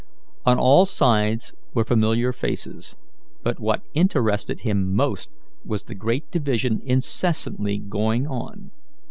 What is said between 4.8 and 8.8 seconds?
most was the great division incessantly going on.